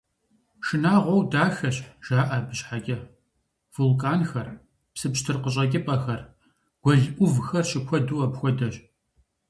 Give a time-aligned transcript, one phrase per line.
[0.65, 2.97] «Шынагъуэу дахэщ» жаӀэ абы щхьэкӀэ:
[3.73, 4.47] вулканхэр,
[4.93, 6.21] псы пщтыр къыщӀэкӀыпӀэхэр,
[6.83, 8.75] гуэл Ӏувхэр щыкуэду апхуэдэщ.